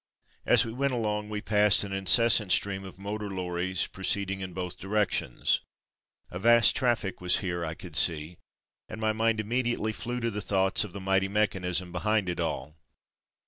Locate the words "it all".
12.29-12.77